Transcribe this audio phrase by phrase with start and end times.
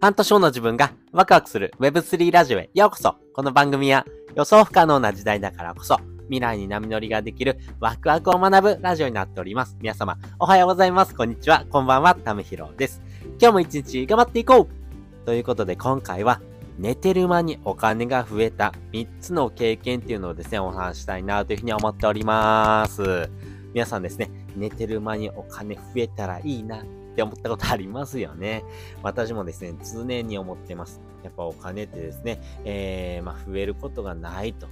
[0.00, 9.76] 半年後の自分がワクワクする Web3 ラジオへようこそこの番組は予想不可能な時代だからこそ未来に波乗りができるワクワクを学ぶラジオになっております。
[9.78, 11.14] 皆様、おはようございます。
[11.14, 11.66] こんにちは。
[11.68, 12.14] こんばんは。
[12.14, 13.02] ためひろです。
[13.38, 16.40] 今日も一日頑張っていこうということで今回は
[16.78, 23.28] 寝てる間にお金が増えた3つの経験っていうのをですね、お話したいなというふうに思っております。
[23.74, 26.82] 皆さんですね、寝てる間にお金増えたらいいな
[27.12, 28.64] って思ったことありますよね。
[29.02, 31.00] 私もですね、常に思ってます。
[31.22, 34.66] やっぱお金ってですね、えー、まあ、増えることがないと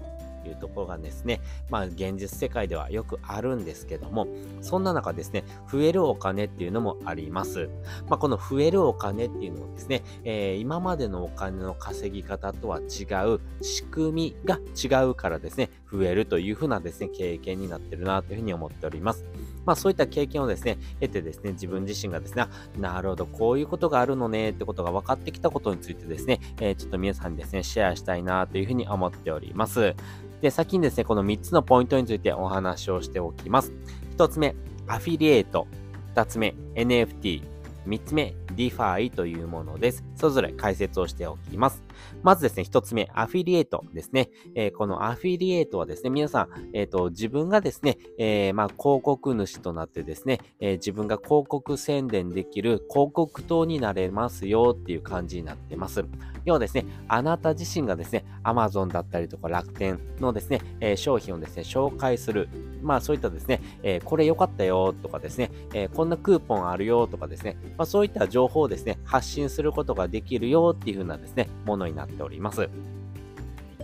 [0.47, 4.27] いうところがですね、まあ現実世界ではよくあるんですけども、
[4.61, 7.69] そんな中ですね、増えるお金っていうのもあります。
[8.09, 19.25] まあこの増えるお金っていうのはですね、えー、今までのお金の稼ぎ方とは違う仕組みが違うからですね、増えるというふうなですね、経験になってるなというふうに思っております。
[19.65, 22.47] まあそういった経験をですね、得てですね、自分自身がですね、
[22.79, 29.95] なるほど、こういうことがあるのねってことが分かってきたことについてですね、えー、ちょっと皆さんにですね、シェアしたいなというふうに思っております。
[30.41, 33.73] で、先にですね、この3つのポイントについてお話をしておきます。
[34.17, 34.55] 1つ目、
[34.87, 35.67] アフィリエイト。
[36.15, 37.43] 2つ目、NFT。
[37.87, 40.08] 3つ目、DeFi というものです。
[40.19, 41.85] それぞれ解説をしておきます。
[42.25, 44.31] まずですね、一つ目、アフィリエイトですね。
[44.57, 56.05] えー、このアフィリエイトはですね、皆さん、えっ、ー、と、自分がですね、えー、まあ、広告主となってですね、え自分が広告宣伝できる広告塔になれますよっていう感じになってます。
[56.45, 62.49] 要はですね、あなた自身がですね、Amazon だったりとか楽天のですね、え商品をですね、紹介する。
[62.83, 72.69] まあそういったですね、えこれ良かったよとかですね、えこんなクーポンあるよとかですね、まあそういった情報をですね、発信することができるよっていう風なですね、ものになっております。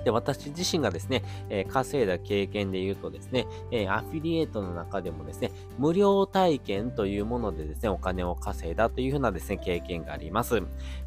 [0.04, 10.62] で、私自身がですね、え、稼いだ経験で言うとですね、え、アフィリエイトの中でもですね、無料体験というものでですね、お金を稼いだというふうなですね、経験があります。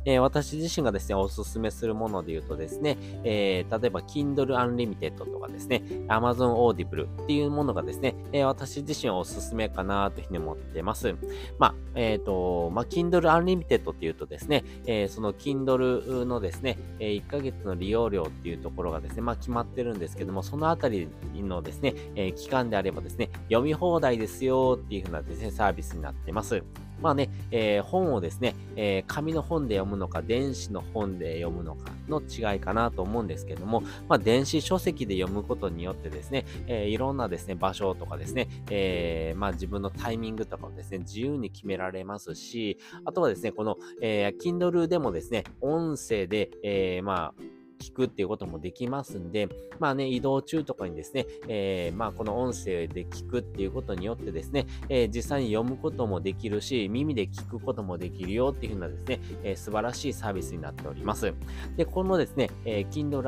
[0.06, 11.16] え、私自身がですね、おすすめするもので言うとですね、え例えば Kindle Unlimited とかですね、Amazon Audible っていうものがですね、え私自身はおすすめかなというふうに思ってます。
[11.60, 26.64] まあ、えっ、と、まあ、Kindle Unlimited っていうとですね、えその Kindle のですね、え1ヶ月の利用料っていうところろがですね、まあ決まってるんですけども、そのあたりのですね、えー、期間であればですね、読み放題ですよっていう風なですね、サービスになってます。
[27.02, 49.50] まあね、えー、本をですね、えー、紙の本で読むのか、電子の本で読むのかの違いかなと思うんですけども、まあ、電子書籍で読むことによってですね、えー、いろんなですね、場所とかですね、え、まあ、自分のタイミングとかをですね、自由に決められますし、あとはですね、この、えー、Kindle でもですね、音声で、え、まあ、聞くっていうこともできますんで、
[49.80, 61.34] まあね、移動中とかにですね、えー、まあこの音声で聞くっていうことによってですね、えー、実際に読むこともできるし、耳で聞くこともできるよっていうふうなですね、えー、素晴らしいサービスになっております。
[61.76, 63.22] で、このですね、えー、Kindle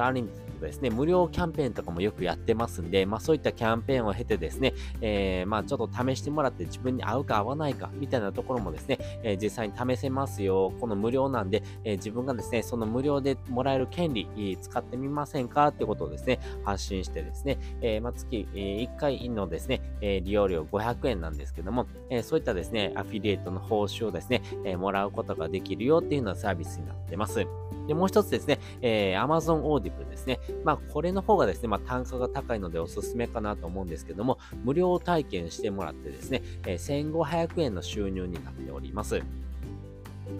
[0.59, 10.73] Unlimited ですね、無料キャンペーンとかもよくやってますんで、まあそういったキャンペーンを経てですね、えー、まあちょっと試してもらって自分に合うか合わないかみたいなところもですね、えー、実際に試せますよ。
[10.79, 15.67] この無料なんで、えー、自分がですね、その無料でもらえる権利、使ってみませんか？
[15.67, 27.45] ってことをですね、発信してですね、えー、まあ月、え、1回のですね、え、利用料500円なんですけども、え、そういったですね、アフィリエイトの報酬をですね、え、もらうことができるよっていうようなサービスになってます。
[27.87, 30.39] で、もう一つですね、えー、Amazon Audible ですね。
[30.63, 39.21] まあ、これの方がですね、まあ、単価が高いのでおすすめかなと思うんですけども、無料体験してもらってですね、えー、1500円の収入になっております。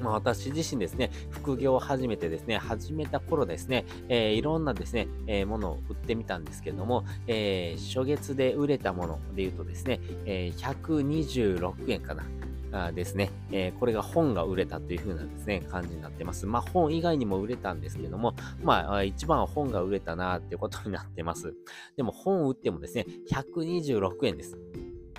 [0.02, 12.24] まあ、私自身ですね、副業を始めてですね、始めた頃ですね、えー、いろんなですね、えー、ものを売ってみたんですけども、えー、初月で売れたもので言うとですね、え126円かな。
[12.72, 16.46] あですね、えー、これが本が売れたという風なですね、感じになってます。
[16.46, 21.54] まあ本以外にも売れたんですけども、まあ一番は本が売れたなっていうことになってます。
[21.98, 24.58] でも本売ってもですね、126円です。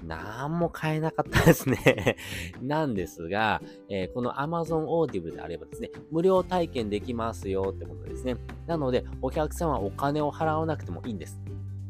[0.07, 2.17] なんも買えなかったですね
[2.63, 8.37] なんですが、えー、この Amazon Audible であればですね、無料体験できますよってことですね。
[8.67, 11.41] なので、お客さんはお金を払わなくてもいいんです。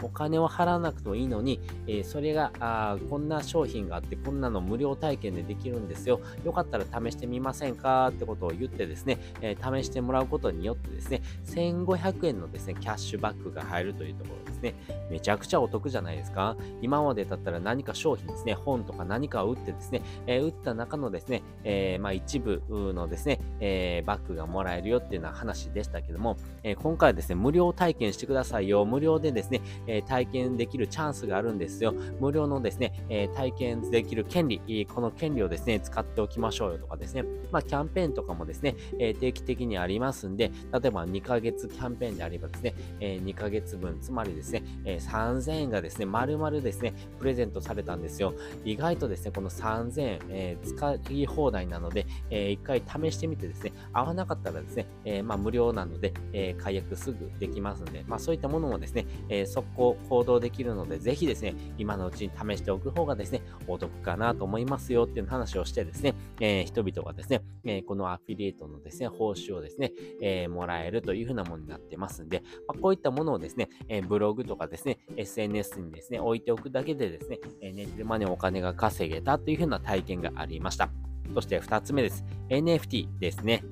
[0.03, 6.21] お金を払わなくてもいいのに、えー、それがあ、こんな商品があって、こんなの無料体験でできるんですよ。
[6.45, 8.09] よかったら試してみませんか？
[8.09, 14.75] ってことを言ってですね、えー、試してもらうことによってですね、1500円のですね、キャッシュバックが入るというところですね。
[15.11, 16.57] めちゃくちゃお得じゃないですか？
[16.83, 28.85] 今までだったら何か商品ですね、本とか何かを売ってですね、えー、売った中のですね、えまあ、一部のですね、えバックがもらえるよっていうような話でしたけども、え今回はですね、無料体験してくださいよ。
[28.85, 29.61] 無料でですね、
[29.91, 31.95] え体験できるチャンスがあるんですよ。
[32.21, 48.35] 無料のですね、え体験できる権利、この権利をですね、使っておきましょうよとかですね、まあ、キャンペーンとかもですね、え定期的にありますんで、例えば2ヶ月キャンペーンであればですね、え2ヶ月分、つまりですね、え3000円がですね、丸々ですね、プレゼントされたんですよ。
[48.65, 80.91] 意外とですね、この3000円、え、使い放題なので、えー、一回試してみてですね、合わなかったらですね、え、まあ、無料なので、え解約すぐできますので、まあ、そういったものもですね、え速攻行動できるので、ぜひですね、今のうちに試しておく方がですね、お得かなと思いますよっていう話をしてですね、え人々がですね、えこのアフィリエイトのですね、報酬をですね、えもらえるというふうなものになってますんで、まあ、こういったものをですね、えブログとかですね、SNS にですね、置いておくだけでですね、えネットマネお金が稼げたというふうな体験がありました。
[81.35, 82.25] そして2つ目です。
[82.49, 83.63] NFT ですね。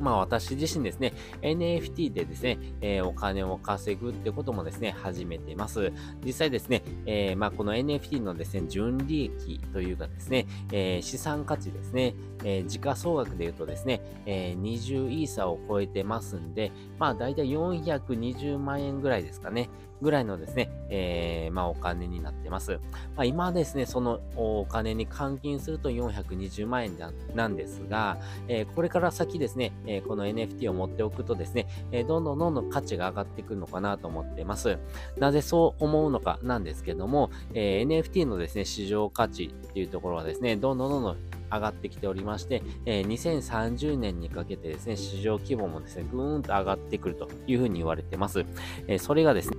[0.00, 1.12] まあ私自身ですね、
[1.42, 5.92] NFT でですね、えー、お金を稼ぐってこともですね、始めています。
[6.24, 12.14] 実際ですね、えー、まあこの NFT のですね、純利益というかですね、えー、資産価値ですね、
[12.44, 19.68] え時価総額で言うとですね、え20イーサを超えてますんで、まあ大体420万円ぐらいですかね、
[20.02, 22.80] ぐらいのですね、えー、まあお金になってます。
[23.16, 26.98] まあ今ですね、そのお金に換金すると420万円
[27.34, 34.78] なんですが、えー、これから先ですね、えー、この NFT を持っておくとですね、えどんどんどんどん価値が上がってくるのかなと思ってます。
[35.18, 41.16] なぜそう思うのかなんですけども、え NFT のですね、市場価値っていうところはですね、どんどんどんどん
[41.50, 48.44] 上がってきておりまして、えー、2030年にかけてですね、市場規模もですね、ぐーんと上がってくるというふうに言われてます。
[48.86, 49.56] えー、それがですね、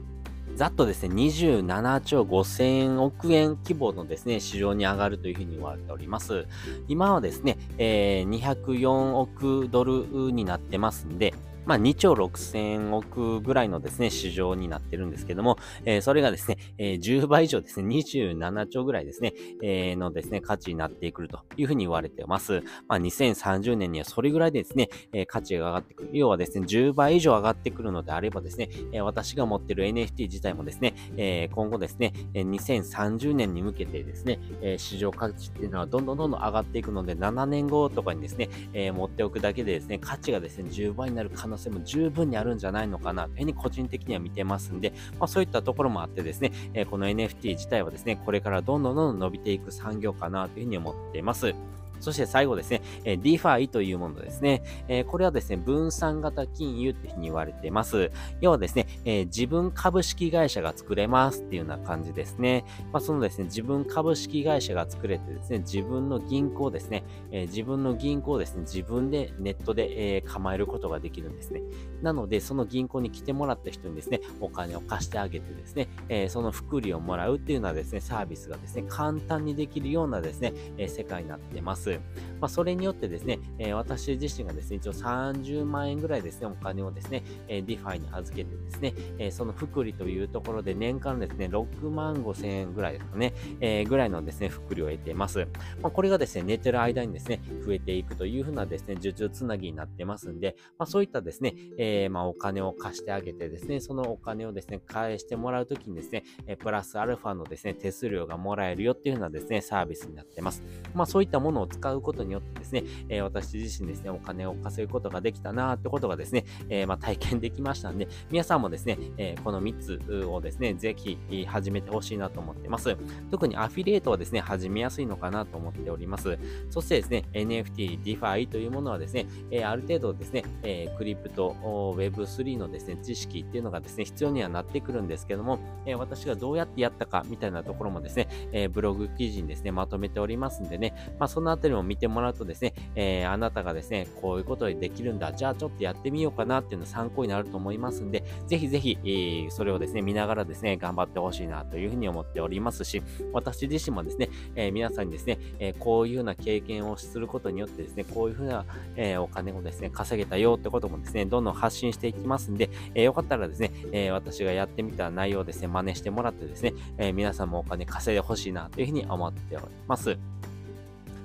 [0.56, 6.46] ざっとですね、27兆5000億円規模のですね、市場に上がるというふうに言われております。
[6.88, 11.34] 今はですね、えー、204億ドルになってますんで、
[11.66, 22.64] まあ、2兆6000億ぐらいのですね、市場になってるんですけども、えー、それがですね、えー、10倍以上ですね、27兆ぐらいですね、えー、のですね、価値になってくるというふうに言われてます。
[22.88, 26.10] まあ、2030年にはそれぐらいですね、えー、価値が上がってくる。
[26.14, 51.54] 要はですね、10倍以上上がってくるのであればですね、えー、私が持ってる NFT 自体もですね、えー、今後ですね、2030年に向けてですね、えー、市場価値っていうのはどんどんどんどん上がっていくので、7年後とかにですね、えー、持っておくだけでですね、価値がですね、10倍になる可能性性も十分にあるんじゃないのかなというふうに個人的には見てますんで、まあ、そういったところもあってですね、え、この NFT 自体はですね、これからどんどんどんどん伸びていく産業かなというふうに思っています。
[52.02, 54.64] そして最後ですね、えー、DeFi というものですね。
[54.88, 58.12] え、これはですね、分散型金融っていうふうに言われています。
[58.42, 62.66] 要はですね、え、自分株式会社が作れますっていうような感じですね。
[62.92, 71.62] まあ、そのですね、自分株式会社が作れてですね、自分の銀行ですね、え自分の銀行ですね、自分でネットで、え構えることができるんですね。
[72.02, 81.91] なので、その銀行に来てもらった人にですね、お金を貸してあげてですね、えその複利をもらうっていうようなですね、サービスがですね、簡単にできるようなですね、え世界になってます。。
[82.40, 95.48] まあ、それによってですね、えー、私自身がですね、一応30万円ぐらいですね、お金をですね、えー、 DeFi に預けてですね、えー、その複利というところで年間ですね、6万5千円ぐらいですかね、えー、ぐらいのですね、複利を得ています。
[95.82, 110.64] まあ、これがですね、寝てる間にですね、増えていくというふうなですね、数珠つなぎになってますんで、まあ、そういったですね、えー、まあ、お金を貸してあげてですね、そのお金をですね、返してもらうときにですね、えプラスアルファのですね、手数料がもらえるよっていうふうなですね、サービスになってます。
[110.94, 122.96] まあ、そういったものを使うことによってですね、えー、私自身ですね、お金を稼ぐことができたなってことがですね、えー、まあ、体験できましたんで、皆さんもですね、えー、この3つをですね、ぜひ始めてほしいなと思ってます。
[123.30, 126.38] 特にアフィリエイトはですね、始めやすいのかなと思っております。
[126.70, 131.56] そしてですね、NFT、DeFi というものはですね、えある程度ですね、えクリプト、
[131.96, 153.02] Web3 のですね、知識っていうのがですね、必要にはなってくるんですけども、え私がどうやってやったかみたいなところもですね、えブログ記事にですね、まとめておりますんでね、まあ、そのあたりも見てもらうとですね、えー、あなたがですね、こういうことでできるんだ、じゃあちょっとやってみようかなっていうの参考になると思いますんで、ぜひぜひ、えー、それをですね、見ながらですね、頑張ってほしいなというふうに思っておりますし、
[153.34, 170.18] 私自身もですね、えー、皆さんにですね、えこういうような経験をすることによってですね、こういうふうな、えお金をですね、稼げたよってこともですね、どんどん発信していきますんで、えよかったらですね、え私がやってみた内容をですね、真似してもらってですね、え皆さんもお金稼いでほしいなというふうに思っております。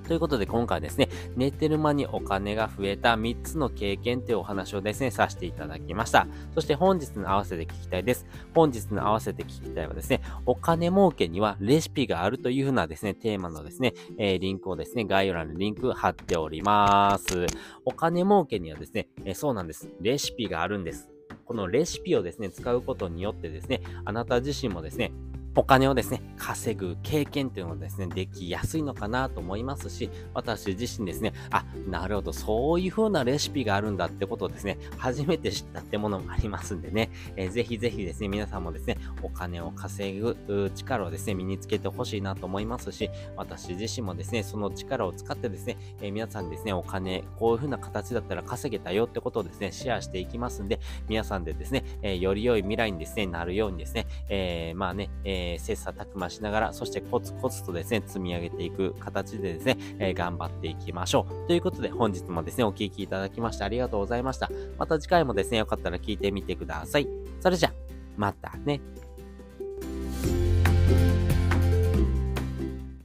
[0.07, 6.27] ということで今回ですね、寝てる間にお金が増えた3つの経験というお話をですね、させていただきました。
[6.55, 8.25] そして本日の合わせて聞きたいです。
[8.55, 17.45] 本日の合わせて聞きたいはですね、お金儲けにはレシピがあるというふうなですね、テーマのですね、えー、リンクをですね、概要欄にリンク貼っております。
[17.83, 19.89] お金儲けにはですね、えー、そうなんです。
[19.99, 21.09] レシピがあるんです。
[21.47, 25.13] このレシピをですね、使うことによってですね、あなた自身もですね、
[25.57, 55.09] お金をですね、稼ぐ経験っていうのがですね、できやすいのかなと思いますし、私自身ですね、あ、なるほど、そういう風なレシピがあるんだってことをですね、初めて知ったってものもありますんでね、えー、ぜひぜひですね、皆さんもですね、お金を稼ぐ力をですね、身につけてほしいなと思いますし、私自身もですね、その力を使ってですね、えー、皆さんですね、お金、こういう風な形だったら稼げたよってことをですね、シェアしていきますんで、皆さんでですね、えー、より良い未来にですね、なるようにですね、えまあね、
[55.53, 61.47] えー、切磋琢磨しながら、そしてコツコツとですね、積み上げていく形でですね、えー、頑張っていきましょう。
[61.47, 64.49] ということで、本日もですね、お聴きいただきましてありがとうございました。
[64.77, 67.07] また次回もですね、よかったら聞いてみてください。
[67.39, 67.73] それじゃ、
[68.15, 68.81] またね。